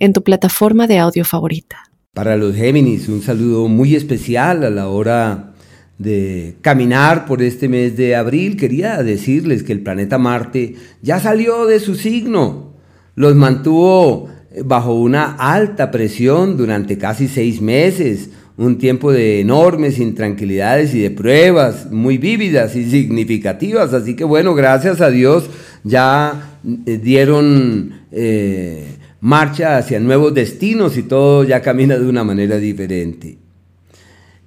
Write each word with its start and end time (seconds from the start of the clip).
en 0.00 0.12
tu 0.12 0.24
plataforma 0.24 0.88
de 0.88 0.98
audio 0.98 1.24
favorita. 1.24 1.84
Para 2.12 2.36
los 2.36 2.56
Géminis, 2.56 3.08
un 3.08 3.22
saludo 3.22 3.68
muy 3.68 3.94
especial 3.94 4.64
a 4.64 4.70
la 4.70 4.88
hora 4.88 5.52
de 5.98 6.56
caminar 6.62 7.26
por 7.26 7.42
este 7.42 7.68
mes 7.68 7.96
de 7.96 8.16
abril. 8.16 8.56
Quería 8.56 9.02
decirles 9.02 9.62
que 9.62 9.72
el 9.72 9.82
planeta 9.82 10.18
Marte 10.18 10.74
ya 11.02 11.20
salió 11.20 11.66
de 11.66 11.78
su 11.78 11.94
signo. 11.94 12.74
Los 13.14 13.36
mantuvo 13.36 14.28
bajo 14.64 14.94
una 14.94 15.36
alta 15.36 15.90
presión 15.90 16.56
durante 16.56 16.98
casi 16.98 17.28
seis 17.28 17.60
meses, 17.60 18.30
un 18.56 18.78
tiempo 18.78 19.12
de 19.12 19.40
enormes 19.40 19.98
intranquilidades 19.98 20.94
y 20.94 21.00
de 21.00 21.10
pruebas 21.10 21.92
muy 21.92 22.18
vívidas 22.18 22.74
y 22.76 22.90
significativas. 22.90 23.92
Así 23.92 24.16
que 24.16 24.24
bueno, 24.24 24.54
gracias 24.54 25.00
a 25.00 25.10
Dios 25.10 25.48
ya 25.84 26.56
eh, 26.86 26.98
dieron 27.02 27.92
eh, 28.10 28.96
marcha 29.20 29.76
hacia 29.76 30.00
nuevos 30.00 30.34
destinos 30.34 30.96
y 30.96 31.02
todo 31.02 31.44
ya 31.44 31.60
camina 31.62 31.98
de 31.98 32.06
una 32.06 32.24
manera 32.24 32.56
diferente. 32.56 33.38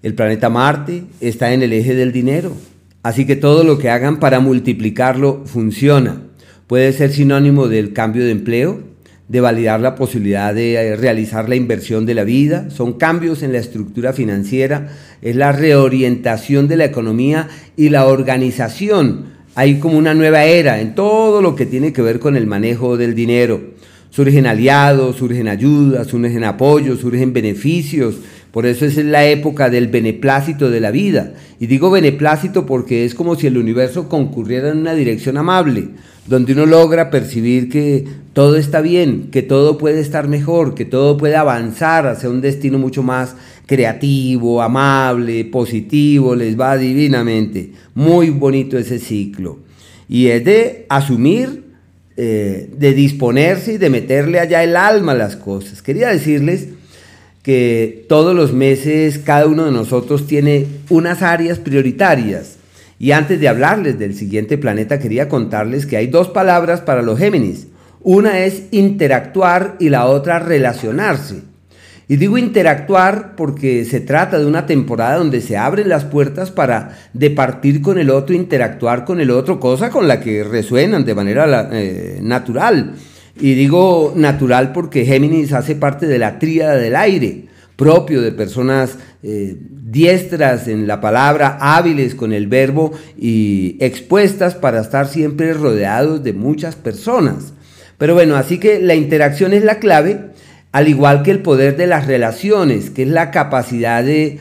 El 0.01 0.15
planeta 0.15 0.49
Marte 0.49 1.03
está 1.21 1.53
en 1.53 1.61
el 1.61 1.73
eje 1.73 1.95
del 1.95 2.11
dinero, 2.11 2.51
así 3.03 3.25
que 3.25 3.35
todo 3.35 3.63
lo 3.63 3.77
que 3.77 3.89
hagan 3.89 4.19
para 4.19 4.39
multiplicarlo 4.39 5.43
funciona. 5.45 6.21
Puede 6.67 6.91
ser 6.91 7.11
sinónimo 7.11 7.67
del 7.67 7.93
cambio 7.93 8.25
de 8.25 8.31
empleo, 8.31 8.93
de 9.27 9.41
validar 9.41 9.79
la 9.79 9.95
posibilidad 9.95 10.53
de 10.53 10.73
eh, 10.73 10.95
realizar 10.95 11.47
la 11.47 11.55
inversión 11.55 12.05
de 12.05 12.13
la 12.13 12.23
vida, 12.23 12.69
son 12.69 12.93
cambios 12.93 13.41
en 13.41 13.53
la 13.53 13.59
estructura 13.59 14.11
financiera, 14.11 14.89
es 15.21 15.35
la 15.35 15.51
reorientación 15.51 16.67
de 16.67 16.77
la 16.77 16.85
economía 16.85 17.47
y 17.77 17.89
la 17.89 18.05
organización. 18.05 19.33
Hay 19.55 19.79
como 19.79 19.97
una 19.97 20.13
nueva 20.13 20.43
era 20.45 20.81
en 20.81 20.95
todo 20.95 21.41
lo 21.41 21.55
que 21.55 21.65
tiene 21.65 21.93
que 21.93 22.01
ver 22.01 22.19
con 22.19 22.35
el 22.35 22.47
manejo 22.47 22.97
del 22.97 23.15
dinero. 23.15 23.61
Surgen 24.13 24.45
aliados, 24.45 25.15
surgen 25.15 25.47
ayudas, 25.47 26.05
surgen 26.05 26.43
apoyos, 26.43 26.99
surgen 26.99 27.33
beneficios. 27.33 28.17
Por 28.51 28.67
eso 28.67 28.85
es 28.85 28.95
la 28.97 29.25
época 29.25 29.71
del 29.71 29.87
beneplácito 29.87 30.69
de 30.69 30.79
la 30.79 30.91
vida. 30.91 31.33
Y 31.59 31.65
digo 31.65 31.89
beneplácito 31.89 32.67
porque 32.67 33.05
es 33.05 33.15
como 33.15 33.33
si 33.35 33.47
el 33.47 33.57
universo 33.57 34.09
concurriera 34.09 34.69
en 34.69 34.77
una 34.77 34.93
dirección 34.93 35.37
amable, 35.37 35.87
donde 36.27 36.53
uno 36.53 36.67
logra 36.67 37.09
percibir 37.09 37.69
que 37.69 38.05
todo 38.33 38.55
está 38.55 38.81
bien, 38.81 39.29
que 39.31 39.41
todo 39.41 39.79
puede 39.79 40.01
estar 40.01 40.27
mejor, 40.27 40.75
que 40.75 40.85
todo 40.85 41.17
puede 41.17 41.35
avanzar 41.35 42.05
hacia 42.05 42.29
un 42.29 42.41
destino 42.41 42.77
mucho 42.77 43.01
más 43.01 43.35
creativo, 43.65 44.61
amable, 44.61 45.43
positivo, 45.45 46.35
les 46.35 46.59
va 46.59 46.77
divinamente. 46.77 47.71
Muy 47.95 48.29
bonito 48.29 48.77
ese 48.77 48.99
ciclo. 48.99 49.57
Y 50.07 50.27
es 50.27 50.45
de 50.45 50.85
asumir 50.87 51.62
eh, 52.15 52.69
de 52.77 52.93
disponerse 52.93 53.73
y 53.73 53.77
de 53.77 53.89
meterle 53.89 54.39
allá 54.39 54.63
el 54.63 54.75
alma 54.75 55.13
a 55.13 55.15
las 55.15 55.35
cosas. 55.35 55.81
Quería 55.81 56.09
decirles 56.09 56.67
que 57.41 58.05
todos 58.07 58.35
los 58.35 58.53
meses 58.53 59.19
cada 59.19 59.47
uno 59.47 59.65
de 59.65 59.71
nosotros 59.71 60.27
tiene 60.27 60.67
unas 60.89 61.21
áreas 61.21 61.59
prioritarias. 61.59 62.57
Y 62.99 63.11
antes 63.11 63.39
de 63.39 63.47
hablarles 63.47 63.99
del 63.99 64.15
siguiente 64.15 64.57
planeta, 64.57 64.99
quería 64.99 65.27
contarles 65.27 65.85
que 65.85 65.97
hay 65.97 66.07
dos 66.07 66.29
palabras 66.29 66.81
para 66.81 67.01
los 67.01 67.19
Géminis. 67.19 67.67
Una 68.01 68.39
es 68.39 68.63
interactuar 68.71 69.75
y 69.79 69.89
la 69.89 70.05
otra 70.05 70.39
relacionarse. 70.39 71.52
Y 72.07 72.17
digo 72.17 72.37
interactuar 72.37 73.35
porque 73.35 73.85
se 73.85 74.01
trata 74.01 74.37
de 74.37 74.45
una 74.45 74.65
temporada 74.65 75.17
donde 75.17 75.41
se 75.41 75.55
abren 75.55 75.87
las 75.87 76.03
puertas 76.03 76.51
para 76.51 76.97
departir 77.13 77.81
con 77.81 77.97
el 77.97 78.09
otro, 78.09 78.35
interactuar 78.35 79.05
con 79.05 79.21
el 79.21 79.31
otro, 79.31 79.59
cosa 79.59 79.89
con 79.89 80.07
la 80.07 80.19
que 80.19 80.43
resuenan 80.43 81.05
de 81.05 81.15
manera 81.15 81.69
eh, 81.71 82.19
natural. 82.21 82.95
Y 83.39 83.53
digo 83.53 84.13
natural 84.15 84.73
porque 84.73 85.05
Géminis 85.05 85.53
hace 85.53 85.75
parte 85.75 86.05
de 86.05 86.19
la 86.19 86.39
tríada 86.39 86.75
del 86.75 86.95
aire, 86.95 87.45
propio 87.77 88.21
de 88.21 88.31
personas 88.31 88.97
eh, 89.23 89.57
diestras 89.59 90.67
en 90.67 90.87
la 90.87 90.99
palabra, 90.99 91.57
hábiles 91.59 92.15
con 92.15 92.33
el 92.33 92.47
verbo 92.47 92.91
y 93.17 93.77
expuestas 93.79 94.55
para 94.55 94.81
estar 94.81 95.07
siempre 95.07 95.53
rodeados 95.53 96.23
de 96.23 96.33
muchas 96.33 96.75
personas. 96.75 97.53
Pero 97.97 98.13
bueno, 98.13 98.35
así 98.35 98.59
que 98.59 98.79
la 98.79 98.95
interacción 98.95 99.53
es 99.53 99.63
la 99.63 99.79
clave 99.79 100.32
al 100.73 100.87
igual 100.87 101.21
que 101.21 101.31
el 101.31 101.39
poder 101.39 101.77
de 101.77 101.85
las 101.85 102.07
relaciones, 102.07 102.89
que 102.89 103.03
es 103.03 103.07
la 103.07 103.29
capacidad 103.29 104.03
de, 104.03 104.39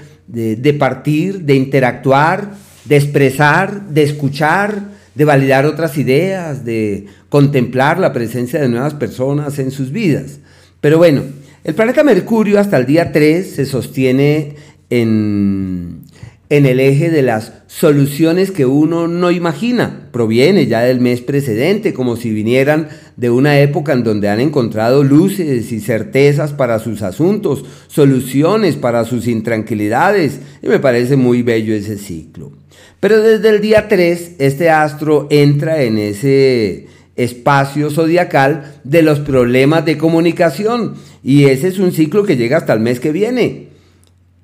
partir, 0.79 1.43
de 1.43 1.55
interactuar, 1.55 2.55
de 2.87 2.97
expresar, 2.97 3.89
de 3.89 4.03
escuchar, 4.03 4.83
de 5.15 5.27
validar 5.27 5.67
otras 5.67 5.99
ideas, 5.99 6.65
de 6.65 7.05
contemplar 7.29 7.99
la 7.99 8.15
presencia 8.15 8.59
de 8.61 8.71
nuevas 8.71 8.95
personas 8.95 9.59
en 9.59 9.71
sus 9.71 9.93
vidas. 9.93 10.39
Pero 10.81 10.97
bueno, 10.97 11.23
el 11.65 11.75
planeta 11.75 12.03
Mercurio 12.03 12.59
hasta 12.59 12.79
el 12.79 12.87
día 12.87 13.13
3 13.13 13.55
se 13.55 13.67
sostiene 13.67 14.57
en, 14.89 16.01
en 16.49 16.65
el 16.65 16.81
eje 16.81 17.11
de 17.11 17.23
las 17.23 17.53
soluciones 17.67 18.51
que 18.51 18.65
uno 18.65 19.07
no 19.07 19.31
imagina. 19.31 20.02
Proviene 20.13 20.67
ya 20.67 20.83
del 20.83 21.01
mes 21.01 21.23
precedente, 21.23 21.95
como 21.95 22.17
si 22.17 22.31
vinieran 22.31 22.89
de 23.17 23.31
una 23.31 23.59
época 23.59 23.95
en 23.95 24.05
donde 24.05 24.29
han 24.29 24.41
encontrado 24.41 25.03
luces 25.03 25.73
y 25.73 25.81
certezas 25.81 26.53
para 26.53 26.79
sus 26.79 27.01
asuntos, 27.03 27.65
soluciones 27.89 28.77
para 28.77 29.05
sus 29.07 29.27
intranquilidades, 29.27 30.39
y 30.63 30.69
me 30.69 30.79
parece 30.79 31.17
muy 31.17 31.43
bello 31.43 31.75
ese 31.75 31.97
ciclo. 31.97 32.53
Pero 33.01 33.23
desde 33.23 33.49
el 33.49 33.61
día 33.61 33.89
3, 33.89 34.37
este 34.39 34.71
astro 34.71 35.29
entra 35.31 35.83
en 35.83 35.99
ese 35.99 36.87
espacio 37.17 37.91
zodiacal 37.91 38.81
de 38.85 39.03
los 39.03 39.19
problemas 39.21 39.85
de 39.85 39.97
comunicación, 39.99 40.95
y 41.25 41.45
ese 41.45 41.69
es 41.69 41.79
un 41.79 41.93
ciclo 41.93 42.25
que 42.25 42.37
llega 42.37 42.59
hasta 42.59 42.75
el 42.75 42.81
mes 42.81 43.01
que 43.01 43.13
viene. 43.13 43.72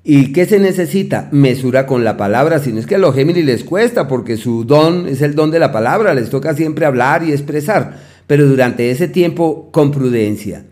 ¿Y 0.03 0.31
qué 0.31 0.45
se 0.45 0.59
necesita? 0.59 1.27
Mesura 1.31 1.85
con 1.85 2.03
la 2.03 2.15
palabra, 2.15 2.59
si 2.59 2.71
no 2.71 2.79
es 2.79 2.85
que 2.85 2.95
a 2.95 2.99
los 2.99 3.13
Géminis 3.13 3.45
les 3.45 3.63
cuesta, 3.63 4.07
porque 4.07 4.37
su 4.37 4.63
don 4.63 5.07
es 5.07 5.21
el 5.21 5.35
don 5.35 5.51
de 5.51 5.59
la 5.59 5.71
palabra, 5.71 6.13
les 6.13 6.29
toca 6.29 6.55
siempre 6.55 6.85
hablar 6.85 7.23
y 7.23 7.31
expresar, 7.31 7.97
pero 8.25 8.45
durante 8.45 8.91
ese 8.91 9.09
tiempo 9.09 9.69
con 9.71 9.91
prudencia. 9.91 10.63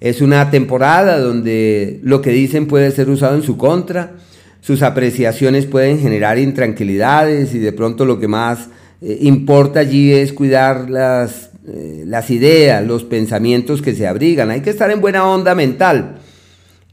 Es 0.00 0.20
una 0.20 0.50
temporada 0.50 1.18
donde 1.18 2.00
lo 2.02 2.20
que 2.20 2.30
dicen 2.30 2.66
puede 2.66 2.90
ser 2.90 3.08
usado 3.08 3.36
en 3.36 3.42
su 3.42 3.56
contra, 3.56 4.12
sus 4.60 4.82
apreciaciones 4.82 5.66
pueden 5.66 5.98
generar 5.98 6.38
intranquilidades 6.38 7.54
y 7.54 7.58
de 7.58 7.72
pronto 7.72 8.04
lo 8.04 8.18
que 8.18 8.28
más 8.28 8.68
eh, 9.00 9.18
importa 9.22 9.80
allí 9.80 10.12
es 10.12 10.32
cuidar 10.32 10.90
las, 10.90 11.50
eh, 11.66 12.04
las 12.06 12.30
ideas, 12.30 12.86
los 12.86 13.04
pensamientos 13.04 13.80
que 13.80 13.94
se 13.94 14.06
abrigan. 14.06 14.50
Hay 14.50 14.60
que 14.60 14.70
estar 14.70 14.90
en 14.90 15.00
buena 15.00 15.26
onda 15.26 15.54
mental 15.54 16.18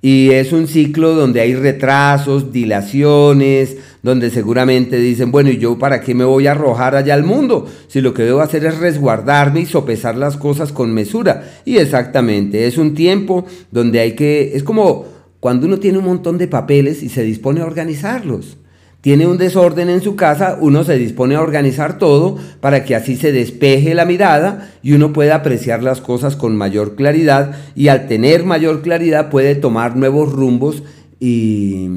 y 0.02 0.32
es 0.32 0.52
un 0.52 0.68
ciclo 0.68 1.14
donde 1.14 1.42
hay 1.42 1.54
retrasos, 1.54 2.52
dilaciones, 2.52 3.78
donde 4.02 4.32
seguramente 4.32 4.98
dicen, 4.98 5.32
bueno, 5.32 5.52
¿y 5.52 5.60
yo 5.60 5.78
para 5.78 6.02
qué 6.02 6.16
me 6.16 6.24
voy 6.24 6.48
a 6.48 6.52
arrojar 6.52 6.96
allá 6.96 7.14
al 7.14 7.24
mundo? 7.24 7.68
Si 7.88 8.02
lo 8.02 8.14
que 8.14 8.24
debo 8.24 8.42
hacer 8.42 8.66
es 8.66 8.80
resguardarme 8.80 9.62
y 9.62 9.66
sopesar 9.68 10.18
las 10.18 10.38
cosas 10.38 10.72
con 10.72 10.92
mesura. 10.92 11.44
Y 11.66 11.78
exactamente, 11.78 12.66
es 12.66 12.80
un 12.80 12.96
tiempo 12.96 13.46
donde 13.70 14.00
hay 14.00 14.14
que, 14.14 14.56
es 14.56 14.64
como 14.64 15.06
cuando 15.40 15.68
uno 15.68 15.78
tiene 15.78 16.00
un 16.00 16.06
montón 16.06 16.40
de 16.40 16.48
papeles 16.48 17.04
y 17.04 17.10
se 17.10 17.22
dispone 17.24 17.62
a 17.62 17.66
organizarlos 17.66 18.58
tiene 19.02 19.26
un 19.26 19.38
desorden 19.38 19.90
en 19.90 20.02
su 20.02 20.16
casa, 20.16 20.58
uno 20.62 20.84
se 20.84 20.98
dispone 20.98 21.36
a 21.36 21.42
organizar 21.42 21.98
todo 21.98 22.38
para 22.60 22.86
que 22.86 22.96
así 22.96 23.16
se 23.16 23.32
despeje 23.32 23.96
la 23.96 24.06
mirada 24.06 24.72
y 24.84 24.94
uno 24.94 25.12
pueda 25.12 25.36
apreciar 25.36 25.82
las 25.82 26.02
cosas 26.02 26.36
con 26.36 26.56
mayor 26.56 26.96
claridad 26.96 27.56
y 27.76 27.88
al 27.88 28.08
tener 28.08 28.46
mayor 28.46 28.84
claridad 28.84 29.30
puede 29.30 29.56
tomar 29.56 29.96
nuevos 29.98 30.32
rumbos 30.32 30.84
y, 31.20 31.90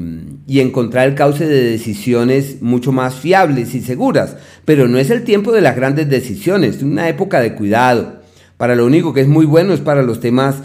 encontrar 0.47 1.07
el 1.07 1.15
cauce 1.15 1.47
de 1.47 1.63
decisiones 1.63 2.61
mucho 2.61 2.91
más 2.91 3.15
fiables 3.15 3.75
y 3.75 3.81
seguras. 3.81 4.37
Pero 4.65 4.87
no 4.87 4.97
es 4.97 5.09
el 5.09 5.23
tiempo 5.23 5.51
de 5.51 5.61
las 5.61 5.75
grandes 5.75 6.09
decisiones, 6.09 6.77
es 6.77 6.83
una 6.83 7.09
época 7.09 7.39
de 7.39 7.53
cuidado. 7.55 8.21
Para 8.57 8.75
lo 8.75 8.85
único 8.85 9.13
que 9.13 9.21
es 9.21 9.27
muy 9.27 9.45
bueno 9.45 9.73
es 9.73 9.81
para 9.81 10.01
los 10.01 10.19
temas 10.19 10.57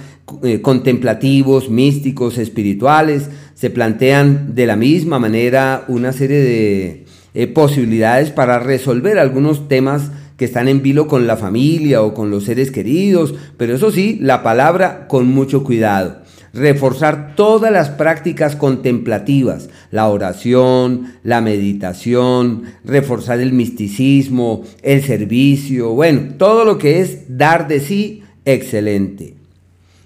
eh, 0.43 0.61
contemplativos, 0.61 1.71
místicos, 1.71 2.39
espirituales, 2.39 3.29
se 3.61 3.69
plantean 3.69 4.55
de 4.55 4.65
la 4.65 4.75
misma 4.75 5.19
manera 5.19 5.85
una 5.87 6.15
serie 6.15 6.39
de 6.39 7.05
eh, 7.35 7.47
posibilidades 7.47 8.31
para 8.31 8.59
resolver 8.59 9.19
algunos 9.19 9.69
temas 9.69 10.11
que 10.39 10.47
están 10.47 10.67
en 10.67 10.81
vilo 10.81 11.07
con 11.09 11.27
la 11.27 11.37
familia 11.37 12.01
o 12.01 12.15
con 12.15 12.31
los 12.31 12.45
seres 12.45 12.71
queridos, 12.71 13.35
pero 13.59 13.75
eso 13.75 13.91
sí, 13.91 14.17
la 14.19 14.43
palabra 14.43 15.07
con 15.09 15.27
mucho 15.27 15.62
cuidado. 15.62 16.23
reforzar 16.55 17.37
todas 17.37 17.71
las 17.71 17.91
prácticas 17.91 18.57
contemplativas, 18.57 19.69
la 19.91 20.09
oración, 20.09 21.13
la 21.23 21.43
meditación, 21.43 22.63
reforzar 22.83 23.41
el 23.41 23.53
misticismo, 23.53 24.65
el 24.83 25.03
servicio, 25.03 25.91
bueno, 25.91 26.33
todo 26.39 26.65
lo 26.65 26.79
que 26.79 27.01
es 27.01 27.37
dar 27.37 27.69
de 27.69 27.79
sí, 27.79 28.23
excelente. 28.47 29.40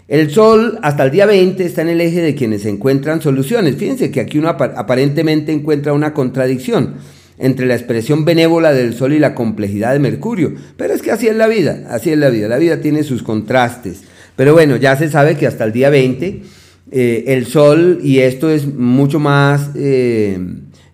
El 0.07 0.31
sol 0.31 0.79
hasta 0.83 1.05
el 1.05 1.11
día 1.11 1.25
20 1.25 1.65
está 1.65 1.83
en 1.83 1.89
el 1.89 2.01
eje 2.01 2.21
de 2.21 2.35
quienes 2.35 2.67
encuentran 2.67 3.23
soluciones. 3.23 3.77
Fíjense 3.77 4.11
que 4.11 4.21
aquí 4.21 4.39
uno 4.39 4.51
aparentemente 4.51 5.53
encuentra 5.53 5.95
una 5.95 6.13
contradicción 6.13 6.97
entre 7.39 7.67
la 7.67 7.75
expresión 7.75 8.25
benévola 8.25 8.73
del 8.73 8.95
Sol 8.95 9.13
y 9.13 9.19
la 9.19 9.35
complejidad 9.35 9.93
de 9.93 9.99
Mercurio. 9.99 10.55
Pero 10.77 10.95
es 10.95 11.03
que 11.03 11.11
así 11.11 11.27
es 11.27 11.37
la 11.37 11.47
vida, 11.47 11.87
así 11.89 12.11
es 12.11 12.19
la 12.19 12.29
vida. 12.29 12.49
La 12.49 12.59
vida 12.59 12.81
tiene 12.81 13.03
sus 13.03 13.23
contrastes. 13.23 14.03
Pero 14.37 14.53
bueno, 14.53 14.77
ya 14.77 14.97
se 14.97 15.11
sabe 15.11 15.37
que 15.37 15.47
hasta 15.47 15.65
el 15.65 15.73
día 15.73 15.91
20 15.91 16.43
eh, 16.91 17.25
el 17.29 17.47
Sol, 17.47 17.99
y 18.03 18.19
esto 18.21 18.51
es 18.51 18.67
mucho 18.67 19.19
más 19.19 19.71
eh, 19.75 20.39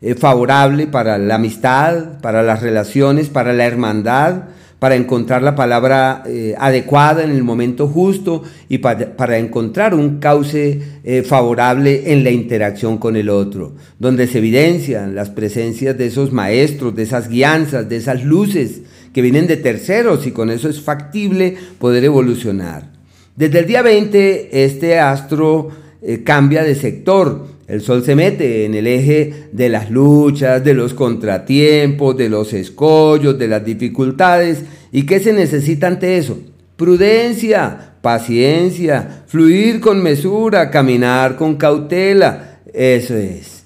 eh, 0.00 0.14
favorable 0.14 0.86
para 0.86 1.18
la 1.18 1.34
amistad, 1.34 2.20
para 2.20 2.42
las 2.42 2.62
relaciones, 2.62 3.28
para 3.28 3.52
la 3.52 3.66
hermandad, 3.66 4.44
para 4.80 4.96
encontrar 4.96 5.42
la 5.42 5.54
palabra 5.54 6.24
eh, 6.26 6.54
adecuada 6.58 7.22
en 7.22 7.30
el 7.30 7.44
momento 7.44 7.86
justo 7.86 8.42
y 8.68 8.78
para, 8.78 9.38
encontrar 9.38 9.94
un 9.94 10.18
cauce 10.18 10.80
eh, 11.04 11.22
favorable 11.22 12.12
en 12.12 12.24
la 12.24 12.30
interacción 12.30 12.96
con 12.96 13.14
el 13.14 13.28
otro, 13.28 13.74
donde 13.98 14.26
se 14.26 14.38
evidencian 14.38 15.14
las 15.14 15.28
presencias 15.28 15.96
de 15.98 16.06
esos 16.06 16.32
maestros, 16.32 16.96
de 16.96 17.02
esas 17.02 17.28
guianzas, 17.28 17.90
de 17.90 17.96
esas 17.96 18.24
luces 18.24 18.80
que 19.12 19.20
vienen 19.20 19.46
de 19.46 19.58
terceros 19.58 20.26
y 20.26 20.30
con 20.30 20.50
eso 20.50 20.68
es 20.68 20.80
factible 20.80 21.56
poder 21.78 22.04
evolucionar. 22.04 22.90
Desde 23.36 23.58
el 23.60 23.66
día 23.66 23.82
20 23.82 24.64
este 24.64 24.98
astro 24.98 25.68
eh, 26.00 26.22
cambia 26.24 26.62
de 26.62 26.74
sector, 26.74 27.46
el 27.70 27.82
sol 27.82 28.04
se 28.04 28.16
mete 28.16 28.64
en 28.64 28.74
el 28.74 28.86
eje 28.86 29.46
de 29.52 29.68
las 29.68 29.90
luchas, 29.90 30.64
de 30.64 30.74
los 30.74 30.92
contratiempos, 30.92 32.16
de 32.16 32.28
los 32.28 32.52
escollos, 32.52 33.38
de 33.38 33.46
las 33.46 33.64
dificultades. 33.64 34.62
¿Y 34.90 35.04
qué 35.04 35.20
se 35.20 35.32
necesita 35.32 35.86
ante 35.86 36.18
eso? 36.18 36.38
Prudencia, 36.76 37.94
paciencia, 38.02 39.22
fluir 39.26 39.80
con 39.80 40.02
mesura, 40.02 40.70
caminar 40.70 41.36
con 41.36 41.56
cautela. 41.56 42.60
Eso 42.74 43.16
es. 43.16 43.62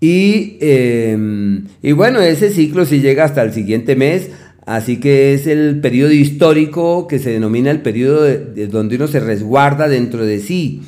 Y, 0.00 0.56
em, 0.60 1.66
y 1.82 1.92
bueno, 1.92 2.20
ese 2.20 2.50
ciclo 2.50 2.86
sí 2.86 3.00
llega 3.00 3.24
hasta 3.24 3.42
el 3.42 3.52
siguiente 3.52 3.96
mes, 3.96 4.30
Así 4.70 4.98
que 4.98 5.34
es 5.34 5.48
el 5.48 5.80
periodo 5.80 6.12
histórico 6.12 7.08
que 7.08 7.18
se 7.18 7.30
denomina 7.30 7.72
el 7.72 7.80
periodo 7.80 8.22
de, 8.22 8.68
donde 8.68 8.94
uno 8.94 9.08
se 9.08 9.18
resguarda 9.18 9.88
dentro 9.88 10.24
de 10.24 10.38
sí, 10.38 10.82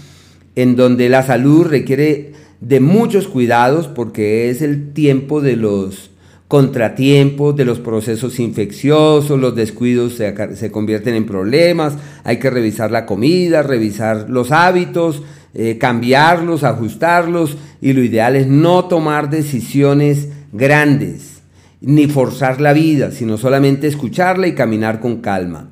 en 0.55 0.77
donde 0.77 1.09
la 1.09 1.25
salud 1.25 1.67
requiere 1.67 2.33
de 2.63 2.79
muchos 2.79 3.27
cuidados 3.27 3.89
porque 3.89 4.49
es 4.49 4.63
el 4.63 4.93
tiempo 4.93 5.41
de 5.41 5.57
los 5.57 6.11
contratiempos, 6.47 7.57
de 7.57 7.65
los 7.65 7.81
procesos 7.81 8.39
infecciosos, 8.39 9.41
los 9.41 9.57
descuidos 9.57 10.15
se, 10.15 10.71
convierten 10.71 11.15
en 11.15 11.27
problemas, 11.27 11.95
hay 12.25 12.39
que 12.39 12.51
revisar 12.51 12.91
la 12.91 13.05
comida, 13.05 13.63
revisar 13.63 14.31
los 14.31 14.53
hábitos, 14.53 15.23
eh, 15.55 15.77
cambiarlos, 15.79 16.63
ajustarlos 16.63 17.57
y 17.81 17.95
lo 17.95 18.03
ideal 18.03 18.37
es 18.37 18.47
no 18.47 18.85
tomar 18.85 19.29
decisiones 19.29 20.29
grandes 20.53 21.41
ni 21.81 22.07
forzar 22.07 22.61
la 22.61 22.73
vida, 22.73 23.11
sino 23.11 23.39
solamente 23.39 23.89
escucharla 23.89 24.47
y 24.47 24.55
caminar 24.55 25.01
con 25.01 25.21
calma. 25.21 25.69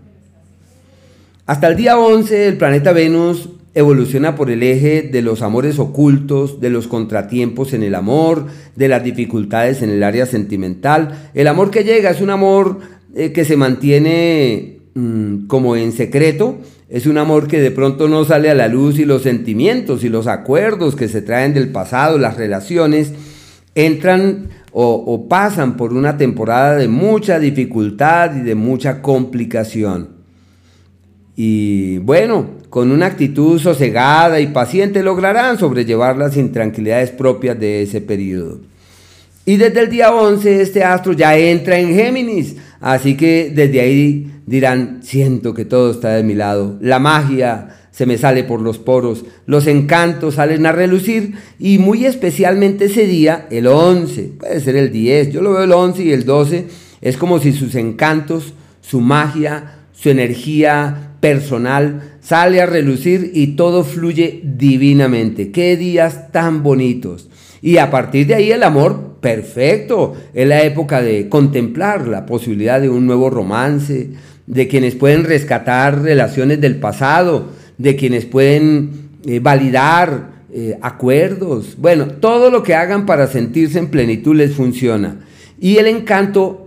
Hasta 1.46 1.68
el 1.68 1.76
día 1.76 1.98
11 1.98 2.48
el 2.48 2.56
planeta 2.56 2.92
Venus 2.92 3.48
evoluciona 3.74 4.34
por 4.34 4.50
el 4.50 4.62
eje 4.62 5.02
de 5.02 5.22
los 5.22 5.42
amores 5.42 5.78
ocultos, 5.78 6.60
de 6.60 6.70
los 6.70 6.88
contratiempos 6.88 7.72
en 7.72 7.82
el 7.82 7.94
amor, 7.94 8.46
de 8.74 8.88
las 8.88 9.04
dificultades 9.04 9.82
en 9.82 9.90
el 9.90 10.02
área 10.02 10.26
sentimental. 10.26 11.30
El 11.34 11.46
amor 11.46 11.70
que 11.70 11.84
llega 11.84 12.10
es 12.10 12.20
un 12.20 12.30
amor 12.30 12.80
eh, 13.14 13.32
que 13.32 13.44
se 13.44 13.56
mantiene 13.56 14.80
mm, 14.94 15.46
como 15.46 15.76
en 15.76 15.92
secreto, 15.92 16.58
es 16.88 17.06
un 17.06 17.18
amor 17.18 17.46
que 17.46 17.60
de 17.60 17.70
pronto 17.70 18.08
no 18.08 18.24
sale 18.24 18.50
a 18.50 18.54
la 18.54 18.66
luz 18.66 18.98
y 18.98 19.04
los 19.04 19.22
sentimientos 19.22 20.02
y 20.02 20.08
los 20.08 20.26
acuerdos 20.26 20.96
que 20.96 21.06
se 21.06 21.22
traen 21.22 21.54
del 21.54 21.68
pasado, 21.68 22.18
las 22.18 22.36
relaciones, 22.36 23.12
entran 23.76 24.48
o 24.72 25.28
pasan 25.28 25.76
por 25.76 25.92
una 25.92 26.16
temporada 26.16 26.76
de 26.76 26.86
mucha 26.86 27.40
dificultad 27.40 28.36
y 28.36 28.40
de 28.40 28.54
mucha 28.54 29.02
complicación. 29.02 30.19
Y 31.42 31.96
bueno, 32.00 32.50
con 32.68 32.92
una 32.92 33.06
actitud 33.06 33.58
sosegada 33.58 34.40
y 34.40 34.48
paciente 34.48 35.02
lograrán 35.02 35.58
sobrellevar 35.58 36.18
las 36.18 36.36
intranquilidades 36.36 37.12
propias 37.12 37.58
de 37.58 37.80
ese 37.80 38.02
periodo. 38.02 38.60
Y 39.46 39.56
desde 39.56 39.80
el 39.80 39.88
día 39.88 40.12
11 40.14 40.60
este 40.60 40.84
astro 40.84 41.14
ya 41.14 41.38
entra 41.38 41.78
en 41.78 41.94
Géminis, 41.94 42.56
así 42.78 43.16
que 43.16 43.50
desde 43.54 43.80
ahí 43.80 44.30
dirán, 44.44 45.00
siento 45.02 45.54
que 45.54 45.64
todo 45.64 45.92
está 45.92 46.10
de 46.10 46.24
mi 46.24 46.34
lado, 46.34 46.76
la 46.82 46.98
magia 46.98 47.68
se 47.90 48.04
me 48.04 48.18
sale 48.18 48.44
por 48.44 48.60
los 48.60 48.76
poros, 48.76 49.24
los 49.46 49.66
encantos 49.66 50.34
salen 50.34 50.66
a 50.66 50.72
relucir. 50.72 51.36
Y 51.58 51.78
muy 51.78 52.04
especialmente 52.04 52.84
ese 52.84 53.06
día, 53.06 53.46
el 53.50 53.66
11, 53.66 54.32
puede 54.38 54.60
ser 54.60 54.76
el 54.76 54.92
10, 54.92 55.32
yo 55.32 55.40
lo 55.40 55.52
veo 55.52 55.64
el 55.64 55.72
11 55.72 56.02
y 56.02 56.12
el 56.12 56.26
12, 56.26 56.66
es 57.00 57.16
como 57.16 57.38
si 57.38 57.52
sus 57.52 57.76
encantos, 57.76 58.52
su 58.82 59.00
magia, 59.00 59.76
su 59.94 60.10
energía 60.10 61.09
personal 61.20 62.16
sale 62.20 62.60
a 62.60 62.66
relucir 62.66 63.30
y 63.34 63.48
todo 63.48 63.84
fluye 63.84 64.40
divinamente. 64.42 65.50
Qué 65.50 65.76
días 65.76 66.32
tan 66.32 66.62
bonitos. 66.62 67.28
Y 67.62 67.76
a 67.76 67.90
partir 67.90 68.26
de 68.26 68.34
ahí 68.34 68.52
el 68.52 68.62
amor, 68.62 69.16
perfecto. 69.20 70.14
Es 70.32 70.48
la 70.48 70.62
época 70.62 71.02
de 71.02 71.28
contemplar 71.28 72.08
la 72.08 72.26
posibilidad 72.26 72.80
de 72.80 72.88
un 72.88 73.06
nuevo 73.06 73.30
romance, 73.30 74.10
de 74.46 74.68
quienes 74.68 74.94
pueden 74.94 75.24
rescatar 75.24 76.02
relaciones 76.02 76.60
del 76.60 76.76
pasado, 76.76 77.50
de 77.78 77.96
quienes 77.96 78.24
pueden 78.24 79.10
eh, 79.26 79.40
validar 79.40 80.30
eh, 80.52 80.78
acuerdos. 80.80 81.76
Bueno, 81.78 82.06
todo 82.06 82.50
lo 82.50 82.62
que 82.62 82.74
hagan 82.74 83.06
para 83.06 83.26
sentirse 83.26 83.78
en 83.78 83.88
plenitud 83.88 84.34
les 84.34 84.54
funciona. 84.54 85.20
Y 85.60 85.76
el 85.76 85.86
encanto 85.86 86.59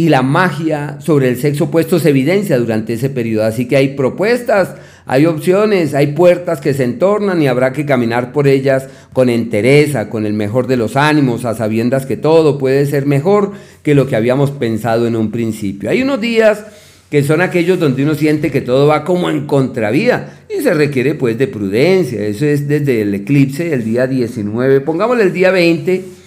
y 0.00 0.08
la 0.08 0.22
magia 0.22 0.96
sobre 0.98 1.28
el 1.28 1.36
sexo 1.36 1.64
opuesto 1.64 1.98
se 1.98 2.08
evidencia 2.08 2.56
durante 2.56 2.94
ese 2.94 3.10
periodo. 3.10 3.44
Así 3.44 3.68
que 3.68 3.76
hay 3.76 3.88
propuestas, 3.88 4.74
hay 5.04 5.26
opciones, 5.26 5.92
hay 5.92 6.14
puertas 6.14 6.62
que 6.62 6.72
se 6.72 6.84
entornan 6.84 7.42
y 7.42 7.48
habrá 7.48 7.74
que 7.74 7.84
caminar 7.84 8.32
por 8.32 8.48
ellas 8.48 8.88
con 9.12 9.28
entereza, 9.28 10.08
con 10.08 10.24
el 10.24 10.32
mejor 10.32 10.68
de 10.68 10.78
los 10.78 10.96
ánimos, 10.96 11.44
a 11.44 11.54
sabiendas 11.54 12.06
que 12.06 12.16
todo 12.16 12.56
puede 12.56 12.86
ser 12.86 13.04
mejor 13.04 13.52
que 13.82 13.94
lo 13.94 14.06
que 14.06 14.16
habíamos 14.16 14.52
pensado 14.52 15.06
en 15.06 15.16
un 15.16 15.30
principio. 15.30 15.90
Hay 15.90 16.00
unos 16.00 16.18
días 16.18 16.64
que 17.10 17.22
son 17.22 17.42
aquellos 17.42 17.78
donde 17.78 18.02
uno 18.02 18.14
siente 18.14 18.50
que 18.50 18.62
todo 18.62 18.86
va 18.86 19.04
como 19.04 19.28
en 19.28 19.46
contravía 19.46 20.44
y 20.48 20.62
se 20.62 20.72
requiere 20.72 21.14
pues 21.14 21.36
de 21.36 21.46
prudencia. 21.46 22.24
Eso 22.24 22.46
es 22.46 22.66
desde 22.66 23.02
el 23.02 23.14
eclipse, 23.14 23.74
el 23.74 23.84
día 23.84 24.06
19, 24.06 24.80
pongámosle 24.80 25.24
el 25.24 25.34
día 25.34 25.50
20 25.50 26.19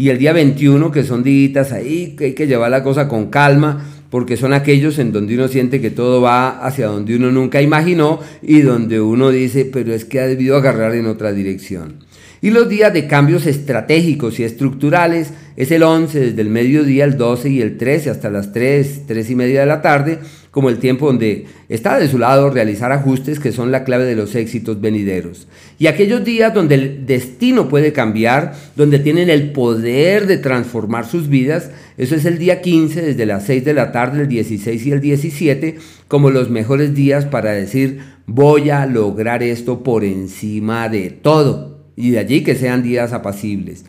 y 0.00 0.08
el 0.08 0.16
día 0.16 0.32
21, 0.32 0.90
que 0.92 1.04
son 1.04 1.22
días 1.22 1.72
ahí, 1.72 2.14
que 2.16 2.24
hay 2.24 2.32
que 2.32 2.46
llevar 2.46 2.70
la 2.70 2.82
cosa 2.82 3.06
con 3.06 3.28
calma, 3.28 3.84
porque 4.08 4.38
son 4.38 4.54
aquellos 4.54 4.98
en 4.98 5.12
donde 5.12 5.34
uno 5.34 5.46
siente 5.46 5.82
que 5.82 5.90
todo 5.90 6.22
va 6.22 6.64
hacia 6.64 6.86
donde 6.86 7.16
uno 7.16 7.30
nunca 7.30 7.60
imaginó 7.60 8.18
y 8.40 8.62
donde 8.62 8.98
uno 8.98 9.28
dice, 9.28 9.68
pero 9.70 9.92
es 9.92 10.06
que 10.06 10.18
ha 10.20 10.26
debido 10.26 10.56
agarrar 10.56 10.94
en 10.94 11.04
otra 11.04 11.34
dirección. 11.34 11.96
Y 12.40 12.48
los 12.48 12.70
días 12.70 12.94
de 12.94 13.06
cambios 13.06 13.44
estratégicos 13.44 14.40
y 14.40 14.44
estructurales 14.44 15.34
es 15.56 15.70
el 15.70 15.82
11 15.82 16.18
desde 16.18 16.40
el 16.40 16.48
mediodía, 16.48 17.04
el 17.04 17.18
12 17.18 17.50
y 17.50 17.60
el 17.60 17.76
13 17.76 18.08
hasta 18.08 18.30
las 18.30 18.54
3, 18.54 19.02
3 19.06 19.30
y 19.30 19.34
media 19.34 19.60
de 19.60 19.66
la 19.66 19.82
tarde, 19.82 20.20
como 20.50 20.68
el 20.68 20.78
tiempo 20.78 21.06
donde 21.06 21.46
está 21.68 21.98
de 21.98 22.08
su 22.08 22.18
lado 22.18 22.50
realizar 22.50 22.90
ajustes 22.92 23.38
que 23.38 23.52
son 23.52 23.70
la 23.70 23.84
clave 23.84 24.04
de 24.04 24.16
los 24.16 24.34
éxitos 24.34 24.80
venideros. 24.80 25.46
Y 25.78 25.86
aquellos 25.86 26.24
días 26.24 26.52
donde 26.52 26.74
el 26.74 27.06
destino 27.06 27.68
puede 27.68 27.92
cambiar, 27.92 28.54
donde 28.74 28.98
tienen 28.98 29.30
el 29.30 29.52
poder 29.52 30.26
de 30.26 30.38
transformar 30.38 31.06
sus 31.06 31.28
vidas, 31.28 31.70
eso 31.98 32.16
es 32.16 32.24
el 32.24 32.38
día 32.38 32.60
15 32.62 33.02
desde 33.02 33.26
las 33.26 33.46
6 33.46 33.64
de 33.64 33.74
la 33.74 33.92
tarde, 33.92 34.22
el 34.22 34.28
16 34.28 34.86
y 34.86 34.90
el 34.92 35.00
17, 35.00 35.78
como 36.08 36.30
los 36.30 36.50
mejores 36.50 36.94
días 36.94 37.26
para 37.26 37.52
decir 37.52 38.00
voy 38.26 38.70
a 38.70 38.86
lograr 38.86 39.42
esto 39.42 39.82
por 39.82 40.04
encima 40.04 40.88
de 40.88 41.10
todo 41.10 41.80
y 41.96 42.10
de 42.10 42.20
allí 42.20 42.44
que 42.44 42.54
sean 42.54 42.82
días 42.82 43.12
apacibles. 43.12 43.84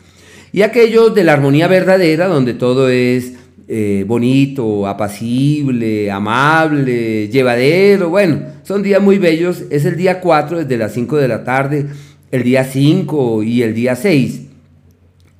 Y 0.52 0.62
aquellos 0.62 1.14
de 1.14 1.24
la 1.24 1.34
armonía 1.34 1.68
verdadera, 1.68 2.26
donde 2.26 2.52
todo 2.52 2.88
es 2.88 3.34
eh, 3.68 4.04
bonito, 4.06 4.86
apacible, 4.86 6.10
amable, 6.10 7.28
llevadero, 7.28 8.10
bueno, 8.10 8.40
son 8.62 8.82
días 8.82 9.02
muy 9.02 9.18
bellos. 9.18 9.64
Es 9.70 9.84
el 9.84 9.96
día 9.96 10.20
4 10.20 10.58
desde 10.58 10.76
las 10.76 10.92
5 10.92 11.16
de 11.16 11.28
la 11.28 11.44
tarde, 11.44 11.86
el 12.30 12.42
día 12.42 12.64
5 12.64 13.42
y 13.42 13.62
el 13.62 13.74
día 13.74 13.96
6. 13.96 14.42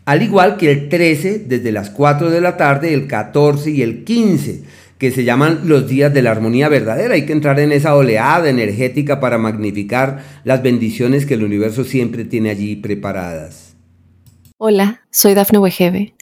Al 0.04 0.22
igual 0.22 0.56
que 0.56 0.70
el 0.70 0.88
13 0.88 1.40
desde 1.40 1.72
las 1.72 1.90
4 1.90 2.30
de 2.30 2.40
la 2.40 2.56
tarde, 2.56 2.92
el 2.94 3.06
14 3.06 3.70
y 3.70 3.82
el 3.82 4.04
15 4.04 4.62
que 4.98 5.10
se 5.10 5.24
llaman 5.24 5.62
los 5.64 5.88
días 5.88 6.14
de 6.14 6.22
la 6.22 6.30
armonía 6.30 6.68
verdadera. 6.68 7.14
Hay 7.14 7.26
que 7.26 7.32
entrar 7.32 7.58
en 7.58 7.72
esa 7.72 7.96
oleada 7.96 8.48
energética 8.48 9.18
para 9.18 9.36
magnificar 9.36 10.22
las 10.44 10.62
bendiciones 10.62 11.26
que 11.26 11.34
el 11.34 11.42
universo 11.42 11.82
siempre 11.82 12.24
tiene 12.24 12.50
allí 12.50 12.76
preparadas. 12.76 13.74
Hola, 14.58 15.02
soy 15.10 15.34
Dafne 15.34 15.58
Wegebe 15.58 16.14